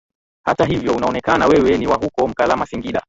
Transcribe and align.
Hata 0.45 0.65
hivyo 0.65 0.95
unaonekana 0.95 1.47
Wewe 1.47 1.77
ni 1.77 1.87
wa 1.87 1.95
huko 1.97 2.27
Mkalama 2.27 2.65
Singida 2.65 2.99